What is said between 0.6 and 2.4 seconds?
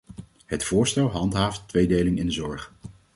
voorstel handhaaft tweedeling in de